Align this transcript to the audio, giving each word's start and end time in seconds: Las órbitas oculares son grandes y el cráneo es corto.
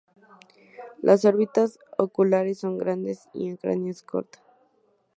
Las 1.03 1.25
órbitas 1.25 1.77
oculares 1.95 2.57
son 2.57 2.79
grandes 2.79 3.29
y 3.35 3.49
el 3.51 3.59
cráneo 3.59 3.91
es 3.91 4.01
corto. 4.01 4.39